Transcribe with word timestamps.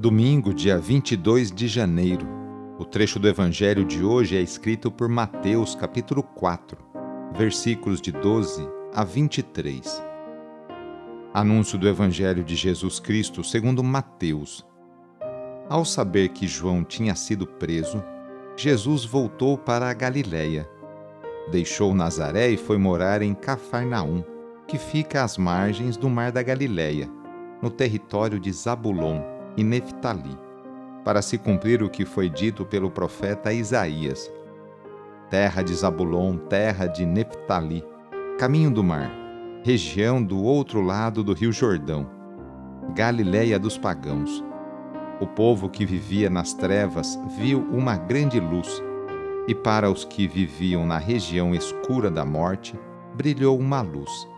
Domingo, 0.00 0.54
dia 0.54 0.78
22 0.78 1.50
de 1.50 1.66
janeiro. 1.66 2.24
O 2.78 2.84
trecho 2.84 3.18
do 3.18 3.26
evangelho 3.26 3.84
de 3.84 4.04
hoje 4.04 4.36
é 4.36 4.40
escrito 4.40 4.92
por 4.92 5.08
Mateus, 5.08 5.74
capítulo 5.74 6.22
4, 6.22 6.78
versículos 7.36 8.00
de 8.00 8.12
12 8.12 8.64
a 8.94 9.02
23. 9.02 10.00
Anúncio 11.34 11.76
do 11.76 11.88
evangelho 11.88 12.44
de 12.44 12.54
Jesus 12.54 13.00
Cristo 13.00 13.42
segundo 13.42 13.82
Mateus. 13.82 14.64
Ao 15.68 15.84
saber 15.84 16.28
que 16.28 16.46
João 16.46 16.84
tinha 16.84 17.16
sido 17.16 17.44
preso, 17.44 18.00
Jesus 18.56 19.04
voltou 19.04 19.58
para 19.58 19.90
a 19.90 19.94
Galiléia. 19.94 20.70
Deixou 21.50 21.92
Nazaré 21.92 22.48
e 22.50 22.56
foi 22.56 22.78
morar 22.78 23.20
em 23.20 23.34
Cafarnaum, 23.34 24.22
que 24.68 24.78
fica 24.78 25.24
às 25.24 25.36
margens 25.36 25.96
do 25.96 26.08
mar 26.08 26.30
da 26.30 26.40
Galiléia, 26.40 27.10
no 27.60 27.68
território 27.68 28.38
de 28.38 28.52
Zabulon 28.52 29.37
e 29.58 29.64
Neftali, 29.64 30.38
para 31.04 31.20
se 31.20 31.36
cumprir 31.36 31.82
o 31.82 31.90
que 31.90 32.04
foi 32.04 32.30
dito 32.30 32.64
pelo 32.64 32.92
profeta 32.92 33.52
Isaías. 33.52 34.30
Terra 35.28 35.62
de 35.62 35.74
Zabulon, 35.74 36.36
terra 36.36 36.86
de 36.86 37.04
Neftali, 37.04 37.84
caminho 38.38 38.70
do 38.70 38.84
mar, 38.84 39.10
região 39.64 40.22
do 40.22 40.40
outro 40.40 40.80
lado 40.80 41.24
do 41.24 41.32
rio 41.32 41.50
Jordão, 41.50 42.08
Galiléia 42.94 43.58
dos 43.58 43.76
pagãos. 43.76 44.44
O 45.20 45.26
povo 45.26 45.68
que 45.68 45.84
vivia 45.84 46.30
nas 46.30 46.54
trevas 46.54 47.18
viu 47.36 47.60
uma 47.72 47.96
grande 47.96 48.38
luz, 48.38 48.80
e 49.48 49.56
para 49.56 49.90
os 49.90 50.04
que 50.04 50.28
viviam 50.28 50.86
na 50.86 50.98
região 50.98 51.52
escura 51.52 52.12
da 52.12 52.24
morte, 52.24 52.78
brilhou 53.16 53.58
uma 53.58 53.82
luz. 53.82 54.28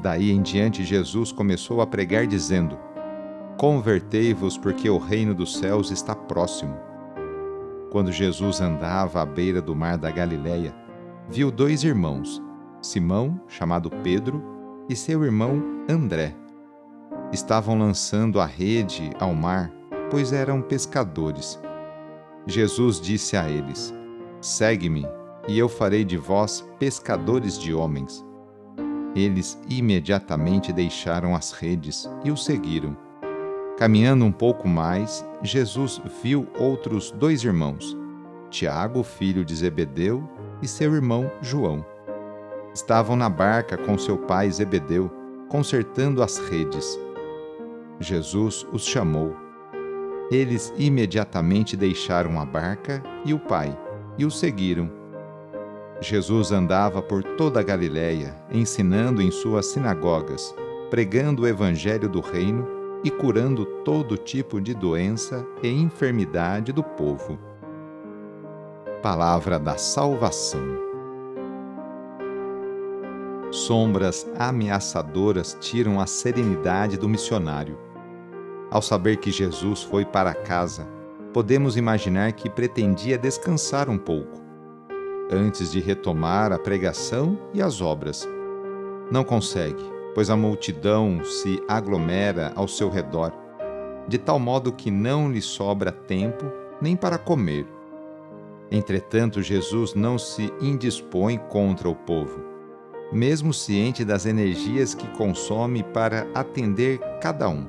Daí 0.00 0.32
em 0.32 0.42
diante, 0.42 0.82
Jesus 0.82 1.30
começou 1.30 1.80
a 1.80 1.86
pregar, 1.86 2.26
dizendo: 2.26 2.76
Convertei-vos, 3.58 4.58
porque 4.58 4.90
o 4.90 4.98
reino 4.98 5.34
dos 5.34 5.56
céus 5.56 5.90
está 5.90 6.14
próximo. 6.14 6.76
Quando 7.90 8.12
Jesus 8.12 8.60
andava 8.60 9.22
à 9.22 9.24
beira 9.24 9.62
do 9.62 9.74
mar 9.74 9.96
da 9.96 10.10
Galileia, 10.10 10.74
viu 11.30 11.50
dois 11.50 11.82
irmãos, 11.82 12.42
Simão, 12.82 13.40
chamado 13.48 13.88
Pedro, 14.02 14.42
e 14.90 14.94
seu 14.94 15.24
irmão 15.24 15.62
André. 15.88 16.34
Estavam 17.32 17.78
lançando 17.78 18.40
a 18.40 18.44
rede 18.44 19.10
ao 19.18 19.34
mar, 19.34 19.72
pois 20.10 20.34
eram 20.34 20.60
pescadores. 20.60 21.58
Jesus 22.46 23.00
disse 23.00 23.38
a 23.38 23.48
eles: 23.48 23.92
Segue-me, 24.40 25.06
e 25.48 25.58
eu 25.58 25.68
farei 25.68 26.04
de 26.04 26.18
vós 26.18 26.62
pescadores 26.78 27.58
de 27.58 27.72
homens. 27.72 28.22
Eles 29.14 29.58
imediatamente 29.66 30.74
deixaram 30.74 31.34
as 31.34 31.52
redes 31.52 32.06
e 32.22 32.30
o 32.30 32.36
seguiram. 32.36 33.05
Caminhando 33.76 34.24
um 34.24 34.32
pouco 34.32 34.66
mais, 34.66 35.22
Jesus 35.42 36.00
viu 36.22 36.48
outros 36.58 37.10
dois 37.10 37.44
irmãos, 37.44 37.94
Tiago, 38.48 39.02
filho 39.02 39.44
de 39.44 39.54
Zebedeu, 39.54 40.26
e 40.62 40.66
seu 40.66 40.94
irmão 40.94 41.30
João. 41.42 41.84
Estavam 42.72 43.16
na 43.16 43.28
barca 43.28 43.76
com 43.76 43.98
seu 43.98 44.16
pai 44.16 44.50
Zebedeu, 44.50 45.10
consertando 45.50 46.22
as 46.22 46.38
redes. 46.38 46.98
Jesus 48.00 48.66
os 48.72 48.86
chamou. 48.86 49.36
Eles 50.30 50.72
imediatamente 50.78 51.76
deixaram 51.76 52.40
a 52.40 52.46
barca 52.46 53.02
e 53.26 53.34
o 53.34 53.38
pai, 53.38 53.78
e 54.16 54.24
o 54.24 54.30
seguiram. 54.30 54.90
Jesus 56.00 56.50
andava 56.50 57.02
por 57.02 57.22
toda 57.22 57.60
a 57.60 57.62
Galiléia, 57.62 58.34
ensinando 58.50 59.20
em 59.20 59.30
suas 59.30 59.66
sinagogas, 59.66 60.54
pregando 60.88 61.42
o 61.42 61.46
evangelho 61.46 62.08
do 62.08 62.20
reino 62.20 62.75
e 63.06 63.10
curando 63.12 63.64
todo 63.84 64.18
tipo 64.18 64.60
de 64.60 64.74
doença 64.74 65.46
e 65.62 65.68
enfermidade 65.68 66.72
do 66.72 66.82
povo. 66.82 67.38
Palavra 69.00 69.60
da 69.60 69.78
Salvação. 69.78 70.60
Sombras 73.52 74.28
ameaçadoras 74.36 75.56
tiram 75.60 76.00
a 76.00 76.06
serenidade 76.08 76.96
do 76.96 77.08
missionário. 77.08 77.78
Ao 78.72 78.82
saber 78.82 79.18
que 79.18 79.30
Jesus 79.30 79.84
foi 79.84 80.04
para 80.04 80.34
casa, 80.34 80.88
podemos 81.32 81.76
imaginar 81.76 82.32
que 82.32 82.50
pretendia 82.50 83.16
descansar 83.16 83.88
um 83.88 83.98
pouco, 83.98 84.42
antes 85.30 85.70
de 85.70 85.78
retomar 85.78 86.50
a 86.50 86.58
pregação 86.58 87.38
e 87.54 87.62
as 87.62 87.80
obras. 87.80 88.28
Não 89.12 89.22
consegue 89.22 89.95
pois 90.16 90.30
a 90.30 90.36
multidão 90.36 91.22
se 91.22 91.62
aglomera 91.68 92.50
ao 92.56 92.66
seu 92.66 92.88
redor, 92.88 93.34
de 94.08 94.16
tal 94.16 94.38
modo 94.38 94.72
que 94.72 94.90
não 94.90 95.30
lhe 95.30 95.42
sobra 95.42 95.92
tempo 95.92 96.50
nem 96.80 96.96
para 96.96 97.18
comer. 97.18 97.66
Entretanto, 98.70 99.42
Jesus 99.42 99.92
não 99.92 100.18
se 100.18 100.50
indispõe 100.58 101.36
contra 101.36 101.86
o 101.86 101.94
povo, 101.94 102.42
mesmo 103.12 103.52
ciente 103.52 104.06
das 104.06 104.24
energias 104.24 104.94
que 104.94 105.06
consome 105.18 105.82
para 105.82 106.26
atender 106.34 106.98
cada 107.20 107.50
um. 107.50 107.66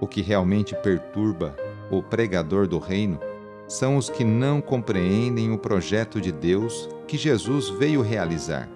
O 0.00 0.06
que 0.06 0.22
realmente 0.22 0.74
perturba 0.76 1.54
o 1.90 2.02
pregador 2.02 2.66
do 2.66 2.78
reino 2.78 3.20
são 3.68 3.98
os 3.98 4.08
que 4.08 4.24
não 4.24 4.62
compreendem 4.62 5.52
o 5.52 5.58
projeto 5.58 6.18
de 6.18 6.32
Deus 6.32 6.88
que 7.06 7.18
Jesus 7.18 7.68
veio 7.68 8.00
realizar. 8.00 8.70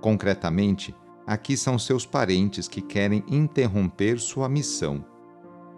Concretamente, 0.00 0.94
Aqui 1.28 1.58
são 1.58 1.78
seus 1.78 2.06
parentes 2.06 2.66
que 2.68 2.80
querem 2.80 3.22
interromper 3.28 4.18
sua 4.18 4.48
missão 4.48 5.04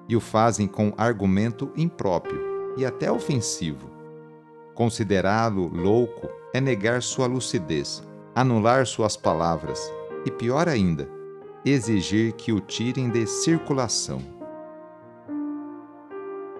e 0.08 0.14
o 0.14 0.20
fazem 0.20 0.68
com 0.68 0.94
argumento 0.96 1.72
impróprio 1.76 2.40
e 2.76 2.86
até 2.86 3.10
ofensivo. 3.10 3.90
Considerá-lo 4.76 5.66
louco 5.66 6.28
é 6.54 6.60
negar 6.60 7.02
sua 7.02 7.26
lucidez, 7.26 8.00
anular 8.32 8.86
suas 8.86 9.16
palavras 9.16 9.80
e, 10.24 10.30
pior 10.30 10.68
ainda, 10.68 11.08
exigir 11.64 12.32
que 12.34 12.52
o 12.52 12.60
tirem 12.60 13.10
de 13.10 13.26
circulação. 13.26 14.22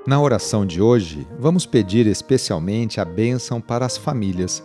Na 0.05 0.21
oração 0.21 0.67
de 0.67 0.83
hoje, 0.83 1.29
vamos 1.39 1.65
pedir 1.65 2.09
especialmente 2.09 3.01
a 3.01 3.05
bênção 3.05 3.61
para 3.61 3.87
as 3.87 3.97
famílias 3.97 4.65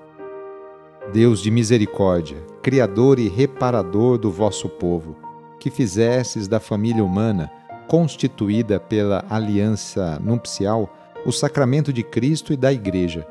Deus 1.09 1.41
de 1.41 1.49
misericórdia, 1.49 2.37
Criador 2.61 3.17
e 3.17 3.27
reparador 3.27 4.19
do 4.19 4.31
vosso 4.31 4.69
povo, 4.69 5.15
que 5.59 5.71
fizesses 5.71 6.47
da 6.47 6.59
família 6.59 7.03
humana, 7.03 7.51
constituída 7.87 8.79
pela 8.79 9.25
aliança 9.27 10.21
nupcial, 10.23 10.93
o 11.25 11.31
sacramento 11.31 11.91
de 11.91 12.03
Cristo 12.03 12.53
e 12.53 12.55
da 12.55 12.71
Igreja. 12.71 13.27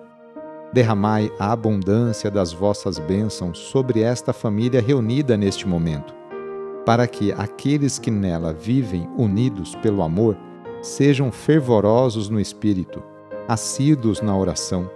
derramai 0.73 1.33
a 1.39 1.51
abundância 1.53 2.31
das 2.31 2.53
vossas 2.53 2.99
bênçãos 2.99 3.59
sobre 3.59 4.03
esta 4.03 4.33
família 4.33 4.81
reunida 4.81 5.37
neste 5.37 5.67
momento, 5.67 6.15
para 6.85 7.07
que 7.07 7.33
aqueles 7.33 7.99
que 7.99 8.11
nela 8.11 8.53
vivem 8.53 9.09
unidos 9.17 9.75
pelo 9.77 10.03
amor 10.03 10.37
sejam 10.83 11.33
fervorosos 11.33 12.29
no 12.29 12.39
espírito, 12.39 13.03
assíduos 13.49 14.21
na 14.21 14.37
oração, 14.37 14.89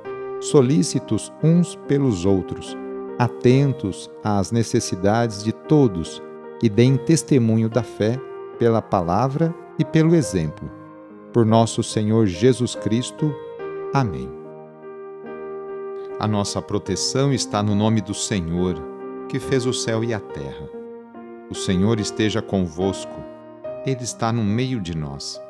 solícitos 0.44 1.32
uns 1.42 1.74
pelos 1.88 2.26
outros, 2.26 2.76
atentos 3.18 4.10
às 4.22 4.52
necessidades 4.52 5.42
de 5.42 5.52
todos 5.52 6.22
e 6.62 6.68
deem 6.68 6.96
testemunho 6.96 7.68
da 7.68 7.82
fé 7.82 8.20
pela 8.58 8.82
palavra 8.82 9.54
e 9.78 9.84
pelo 9.84 10.14
exemplo. 10.14 10.70
Por 11.32 11.46
nosso 11.46 11.82
Senhor 11.82 12.26
Jesus 12.26 12.74
Cristo. 12.74 13.34
Amém. 13.92 14.30
A 16.20 16.28
nossa 16.28 16.60
proteção 16.60 17.32
está 17.32 17.62
no 17.62 17.74
nome 17.74 18.00
do 18.00 18.14
Senhor, 18.14 18.76
que 19.28 19.40
fez 19.40 19.66
o 19.66 19.72
céu 19.72 20.04
e 20.04 20.12
a 20.12 20.20
terra. 20.20 20.68
O 21.50 21.54
Senhor 21.54 21.98
esteja 21.98 22.40
convosco, 22.42 23.16
Ele 23.86 24.02
está 24.02 24.32
no 24.32 24.44
meio 24.44 24.80
de 24.80 24.96
nós. 24.96 25.40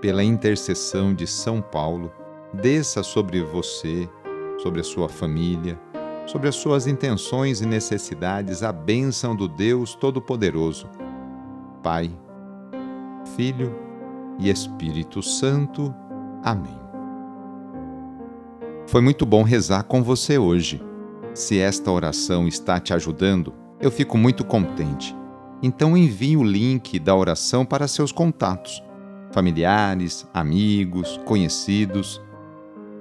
Pela 0.00 0.22
intercessão 0.22 1.12
de 1.12 1.26
São 1.26 1.60
Paulo, 1.60 2.12
desça 2.52 3.02
sobre 3.02 3.42
você, 3.42 4.08
sobre 4.58 4.80
a 4.80 4.84
sua 4.84 5.08
família, 5.08 5.80
sobre 6.26 6.48
as 6.48 6.56
suas 6.56 6.86
intenções 6.86 7.60
e 7.60 7.66
necessidades 7.66 8.62
a 8.62 8.72
bênção 8.72 9.34
do 9.34 9.48
Deus 9.48 9.94
Todo-Poderoso. 9.94 10.88
Pai, 11.82 12.10
Filho 13.36 13.74
e 14.38 14.50
Espírito 14.50 15.22
Santo. 15.22 15.94
Amém. 16.42 16.78
Foi 18.86 19.00
muito 19.00 19.26
bom 19.26 19.42
rezar 19.42 19.84
com 19.84 20.02
você 20.02 20.38
hoje. 20.38 20.82
Se 21.34 21.58
esta 21.58 21.90
oração 21.90 22.48
está 22.48 22.80
te 22.80 22.92
ajudando, 22.92 23.52
eu 23.80 23.90
fico 23.90 24.18
muito 24.18 24.44
contente. 24.44 25.14
Então 25.62 25.96
envie 25.96 26.36
o 26.36 26.44
link 26.44 26.98
da 26.98 27.14
oração 27.14 27.64
para 27.64 27.88
seus 27.88 28.12
contatos, 28.12 28.82
familiares, 29.32 30.26
amigos, 30.32 31.18
conhecidos. 31.24 32.20